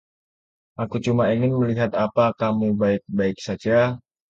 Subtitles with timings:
[0.83, 3.79] Aku cuma ingin melihat apa kamu baik-baik saja.